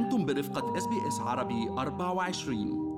[0.00, 2.90] أنتم برفقة SBS عربي 24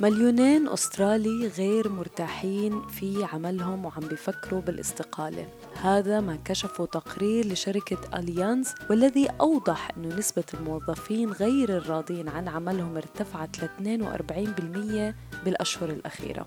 [0.00, 5.46] مليونين أسترالي غير مرتاحين في عملهم وعم بيفكروا بالاستقالة.
[5.82, 12.96] هذا ما كشفه تقرير لشركة أليانز والذي أوضح أن نسبة الموظفين غير الراضين عن عملهم
[12.96, 16.46] ارتفعت ل 42% بالأشهر الأخيرة.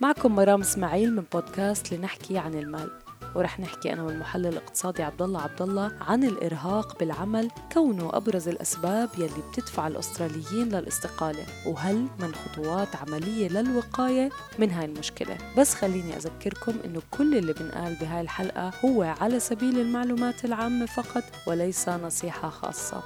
[0.00, 2.90] معكم مرام إسماعيل من بودكاست لنحكي عن المال.
[3.34, 9.08] ورح نحكي أنا والمحلل الاقتصادي عبد الله عبد الله عن الإرهاق بالعمل كونه أبرز الأسباب
[9.18, 15.38] يلي بتدفع الأستراليين للاستقالة وهل من خطوات عملية للوقاية من هاي المشكلة.
[15.58, 21.24] بس خليني أذكركم إنه كل اللي بنقال بهاي الحلقة هو على سبيل المعلومات العامة فقط
[21.46, 23.02] وليس نصيحة خاصة.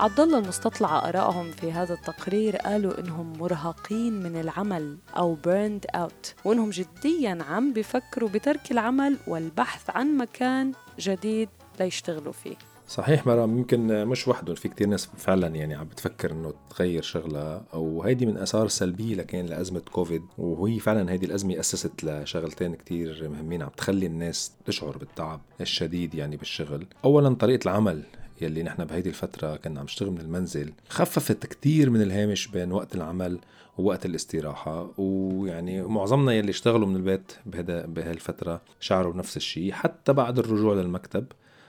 [0.00, 6.44] عبد الله المستطلع آرائهم في هذا التقرير قالوا إنهم مرهقين من العمل أو burned out
[6.44, 11.48] وإنهم جديا عم بفكروا بترك العمل والبحث عن مكان جديد
[11.80, 12.54] ليشتغلوا فيه.
[12.88, 17.64] صحيح مرام يمكن مش وحدهم في كتير ناس فعلا يعني عم بتفكر إنه تغير شغلها
[17.74, 23.28] أو هيدي من آثار سلبية لكان لأزمة كوفيد وهي فعلا هيدي الأزمة أسست لشغلتين كتير
[23.28, 26.86] مهمين عم تخلي الناس تشعر بالتعب الشديد يعني بالشغل.
[27.04, 28.02] اولا طريقة العمل
[28.44, 32.94] يلي نحن بهيدي الفترة كنا عم نشتغل من المنزل خففت كتير من الهامش بين وقت
[32.94, 33.38] العمل
[33.78, 40.38] ووقت الاستراحة ويعني معظمنا يلي اشتغلوا من البيت بهذا بهالفترة شعروا بنفس الشيء حتى بعد
[40.38, 41.26] الرجوع للمكتب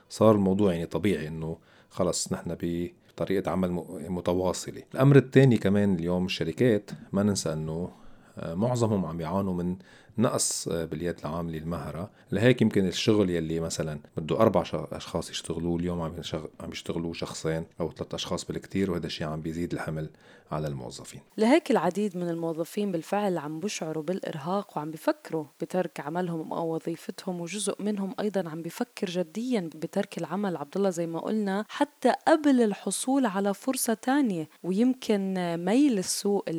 [0.10, 1.58] صار الموضوع يعني طبيعي إنه
[1.90, 3.72] خلص نحن بطريقة عمل
[4.10, 4.84] متواصلة.
[4.94, 7.90] الأمر الثاني كمان اليوم الشركات ما ننسى أنه
[8.38, 9.76] آه، معظمهم عم يعانوا من
[10.18, 12.10] نقص آه، باليد العامله المهرة.
[12.32, 16.14] لهيك يمكن الشغل يلي مثلا بده أربع أشخاص يشتغلوه اليوم عم
[16.60, 20.10] عم يشتغلوا شخصين أو ثلاث أشخاص بالكثير وهذا الشيء عم بيزيد الحمل
[20.52, 21.22] على الموظفين.
[21.38, 27.82] لهيك العديد من الموظفين بالفعل عم بيشعروا بالإرهاق وعم بيفكروا بترك عملهم أو وظيفتهم وجزء
[27.82, 30.58] منهم أيضا عم بيفكر جديا بترك العمل.
[30.58, 35.34] عبد الله زي ما قلنا حتى قبل الحصول على فرصة ثانية ويمكن
[35.66, 36.50] ميل السوق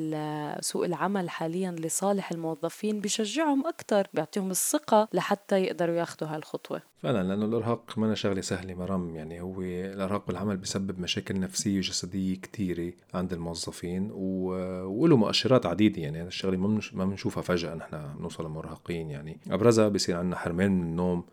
[0.60, 6.82] سوق العمل حاليا لصالح الموظفين بشجع بيشجعهم أكثر بيعطيهم الثقة لحتى يقدروا ياخذوا هالخطوة.
[7.02, 12.36] فعلا لأنه الإرهاق ما شغلة سهلة مرام يعني هو الإرهاق بالعمل بسبب مشاكل نفسية وجسدية
[12.36, 16.56] كثيرة عند الموظفين وله مؤشرات عديدة يعني هذا الشغلة
[16.92, 21.24] ما بنشوفها فجأة نحن بنوصل مرهقين يعني أبرزها بصير عندنا حرمان من النوم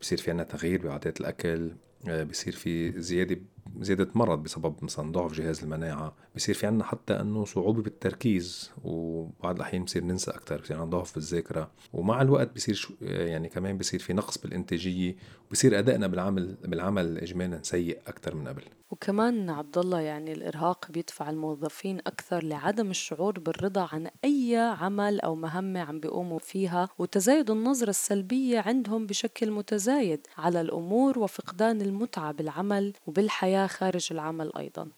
[0.00, 1.72] بصير في عنا تغيير بعادات الأكل
[2.08, 3.40] آه، بصير في زيادة
[3.80, 6.14] زيادة مرض بسبب مثلا ضعف جهاز المناعة.
[6.36, 11.14] بصير في عنا حتى إنه صعوبة بالتركيز وبعض الأحيان بصير ننسى أكثر بصير عنا ضعف
[11.14, 11.70] بالذاكرة.
[11.92, 15.16] ومع الوقت بصير يعني كمان بصير في نقص بالإنتاجية
[15.48, 18.62] وبصير أدائنا بالعمل بالعمل اجمالا سيء أكثر من قبل.
[18.90, 25.34] وكمان عبد الله يعني الإرهاق بيدفع الموظفين أكثر لعدم الشعور بالرضا عن أي عمل أو
[25.34, 32.92] مهمة عم بيقوموا فيها وتزايد النظرة السلبية عندهم بشكل متزايد على الأمور وفقدان المتعة بالعمل
[33.66, 34.88] خارج العمل أيضا.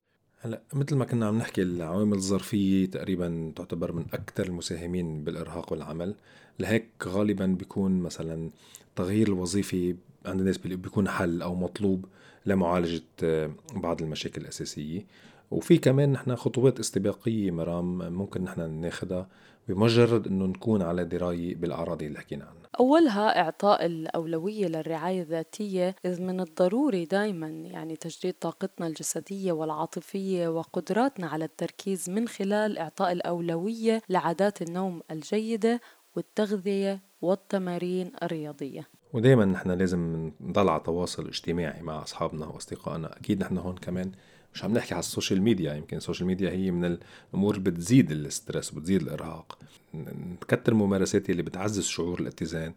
[0.40, 6.14] هلا مثل ما كنا عم نحكي العوامل الظرفية تقريبا تعتبر من أكثر المساهمين بالإرهاق والعمل.
[6.58, 8.50] لهيك غالبا بيكون مثلا
[8.96, 9.94] تغيير الوظيفة
[10.26, 12.06] عند الناس بيكون حل أو مطلوب.
[12.48, 15.06] لمعالجة آه، بعض المشاكل الأساسية
[15.50, 19.28] وفي كمان نحن خطوات استباقية مرام ممكن نحن ناخدها
[19.68, 22.68] بمجرد إنه نكون على دراية بالاعراض اللي حكينا عنها.
[22.80, 31.26] أولها إعطاء الأولوية للرعاية الذاتية اذ من الضروري دائما يعني تجديد طاقتنا الجسدية والعاطفية وقدراتنا
[31.26, 35.80] على التركيز من خلال إعطاء الأولوية لعادات النوم الجيدة
[36.16, 38.97] والتغذية والتمارين الرياضية.
[39.12, 43.16] ودائما نحن لازم نضل على تواصل اجتماعي مع أصحابنا وأصدقائنا.
[43.16, 44.12] أكيد نحن هون كمان
[44.54, 45.74] مش عم نحكي على السوشيال ميديا.
[45.74, 49.58] يمكن السوشيال ميديا هي من الأمور اللي بتزيد ال stress وبتزيد الإرهاق.
[49.94, 52.72] نكتر الممارسات اللي بتعزز شعور الاتزان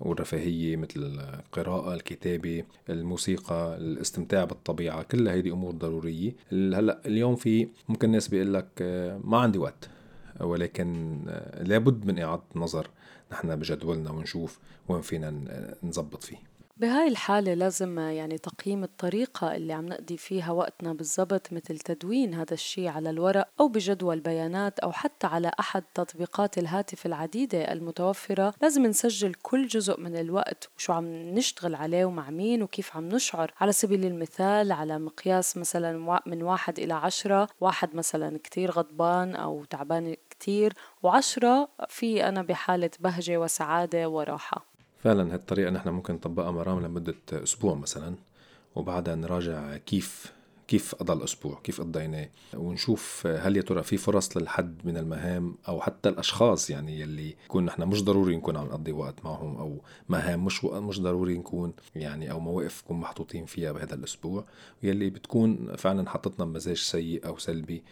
[0.00, 5.02] والرفاهية مثل القراءة الكتابة الموسيقى الاستمتاع بالطبيعة.
[5.02, 6.32] كل هيدي أمور ضرورية.
[6.52, 9.90] هلأ اليوم في ممكن الناس بيقول لك آه، ما عندي وقت.
[10.40, 12.90] ولكن آه، لابد من إعادة نظر
[13.32, 14.58] نحن بجدولنا ونشوف
[14.88, 15.34] وين فينا
[15.82, 16.36] نظبط فيه.
[16.78, 22.54] بهاي الحالة لازم يعني تقييم الطريقة اللي عم نقضي فيها وقتنا بالضبط مثل تدوين هذا
[22.54, 28.54] الشيء على الورق أو بجدول بيانات أو حتى على أحد تطبيقات الهاتف العديدة المتوفرة.
[28.62, 33.52] لازم نسجل كل جزء من الوقت وشو عم نشتغل عليه ومع مين وكيف عم نشعر.
[33.60, 39.64] على سبيل المثال على مقياس مثلا من واحد إلى عشرة واحد مثلا كتير غضبان أو
[39.64, 44.64] تعبان كتير وعشرة في أنا بحالة بهجة وسعادة وراحة.
[44.98, 48.14] فعلا هالطريقة نحن ممكن نطبقها مرام لمدة أسبوع مثلا
[48.74, 50.32] وبعدها نراجع كيف
[50.68, 55.80] كيف قضى الأسبوع؟ كيف قضيناه ونشوف هل يا ترى في فرص للحد من المهام أو
[55.80, 59.78] حتى الأشخاص يعني يلي يكون نحن مش ضروري نكون عم نقضي وقت معهم أو
[60.08, 64.44] مهام مش مش ضروري نكون يعني أو مواقف نكون محطوطين فيها بهذا الأسبوع
[64.82, 67.82] يلي بتكون فعلا حطتنا بمزاج سيء أو سلبي.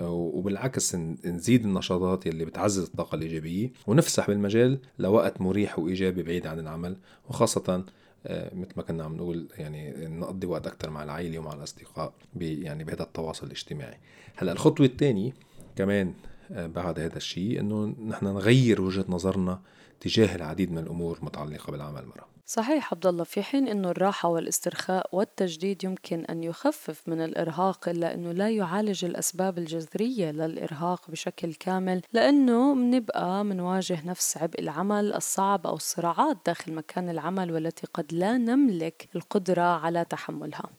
[0.00, 0.94] وبالعكس
[1.24, 6.96] نزيد النشاطات يلي بتعزز الطاقة الإيجابية ونفسح بالمجال لوقت مريح وإيجابي بعيد عن العمل
[7.28, 7.84] وخاصة آه،
[8.26, 13.02] مثل ما كنا عم نقول يعني نقضي وقت أكثر مع العائله ومع الأصدقاء يعني بهذا
[13.02, 13.98] التواصل الاجتماعي.
[14.36, 15.32] هلأ الخطوة الثانية
[15.76, 19.60] كمان آه، بعد هذا الشيء إنه نحن نغير وجهة نظرنا
[20.00, 25.08] تجاه العديد من الأمور المتعلقة بالعمل مرة صحيح عبد الله في حين إنه الراحة والاسترخاء
[25.12, 32.02] والتجديد يمكن أن يخفف من الإرهاق الا انه لا يعالج الأسباب الجذرية للإرهاق بشكل كامل
[32.12, 38.38] لأنه بنبقى منواجه نفس عبء العمل الصعب أو الصراعات داخل مكان العمل والتي قد لا
[38.38, 40.70] نملك القدرة على تحملها.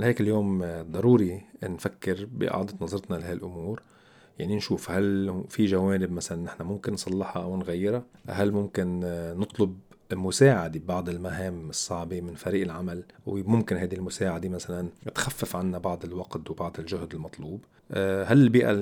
[0.00, 3.82] لهيك اليوم ضروري نفكر بإعادة نظرتنا لهي الأمور
[4.38, 9.00] يعني نشوف هل في جوانب مثلا نحن ممكن نصلحها أو نغيرها؟ هل ممكن
[9.36, 9.78] نطلب
[10.12, 16.50] مساعدة ببعض المهام الصعبة من فريق العمل؟ وممكن هذه المساعدة مثلا تخفف عنا بعض الوقت
[16.50, 17.60] وبعض الجهد المطلوب؟
[17.92, 18.72] آه، هل البيئة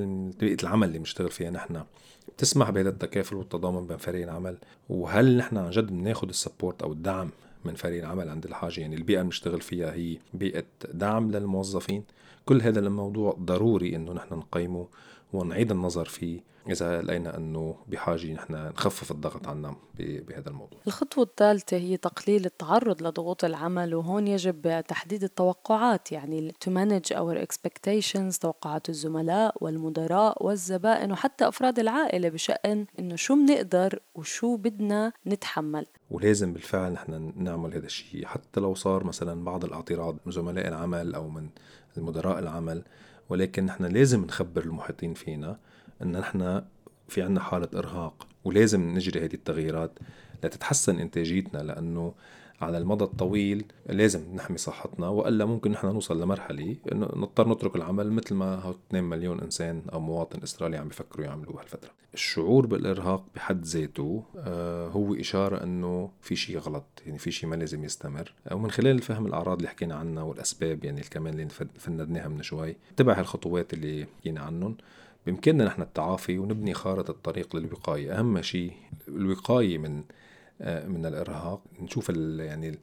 [0.41, 1.83] بيئة العمل اللي بنشتغل فيها نحن
[2.29, 7.31] بتسمح بهذا التكافل والتضامن بين فريق العمل؟ وهل نحن عن جد بناخذ السبورت أو الدعم
[7.65, 10.65] من فريق العمل عند الحاجة؟ يعني البيئة اللي بنشتغل فيها هي بيئة
[10.95, 12.05] دعم للموظفين.
[12.47, 14.87] كل هذا الموضوع ضروري إنه نحن نقيمه
[15.33, 20.79] ونعيد النظر فيه إذا لقينا أنه بحاجة نحن نخفف الضغط عنا بهذا الموضوع.
[20.87, 27.47] الخطوة الثالثة هي تقليل التعرض لضغوط العمل وهون يجب تحديد التوقعات يعني to manage our
[27.47, 35.87] expectations توقعات الزملاء والمدراء والزبائن وحتى أفراد العائلة بشأن أنه شو بنقدر وشو بدنا نتحمل.
[36.11, 38.27] ولازم بالفعل نحن نعمل هذا الشيء.
[38.27, 41.49] حتى لو صار مثلا بعض الاعتراض من زملاء العمل أو من
[41.97, 42.85] المدراء العمل
[43.29, 45.59] ولكن نحن لازم نخبر المحيطين فينا
[46.03, 46.63] إن نحن
[47.09, 49.99] في عنا حالة إرهاق ولازم نجري هذه التغييرات
[50.45, 52.15] لتتحسن إنتاجيتنا لأنه
[52.61, 58.13] على المدى الطويل لازم نحمي صحتنا وإلا ممكن نحن نوصل لمرحلة إنه نضطر نترك العمل
[58.13, 61.91] مثل ما 2 مليون إنسان أو مواطن إسترالي عم بيفكروا يعملوا هالفترة.
[62.15, 67.57] الشعور بالإرهاق بحد ذاته آه، هو إشارة إنه في شيء غلط يعني في شيء ما
[67.57, 68.33] لازم يستمر.
[68.53, 71.49] ومن خلال فهم الأعراض اللي حكينا عنها والأسباب يعني كمان اللي
[71.79, 74.77] فندناها من شوي تبع هالخطوات اللي حكينا عنهم
[75.27, 78.19] بإمكاننا نحن التعافي ونبني خارطة الطريق للوقاية.
[78.19, 78.73] أهم شيء
[79.09, 80.26] الوقاية من آه،
[80.61, 81.61] من الإرهاق.
[81.81, 82.09] نشوف
[82.39, 82.79] يعني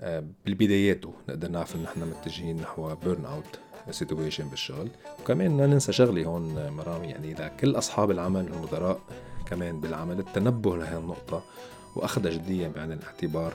[0.00, 3.58] آه، بالبداياته نقدر نعرف إن نحن متجهين نحو burnout
[3.90, 4.88] situation بالشغل.
[5.20, 9.00] وكمان ما ننسى شغلة هون مرامي يعني لكل أصحاب العمل والمدراء
[9.46, 11.42] كمان بالعمل التنبه لهي النقطة
[11.96, 13.52] وأخذها جديا بعين الاعتبار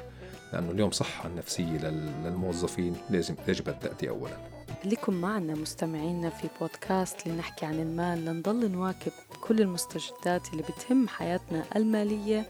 [0.53, 4.37] لأنه اليوم صحة النفسية للموظفين لازم يجب أن تأتي أولا.
[4.85, 8.25] لكم معنا مستمعينا في بودكاست لنحكي عن المال.
[8.25, 9.11] لنضل نواكب
[9.41, 12.49] كل المستجدات اللي بتهم حياتنا المالية.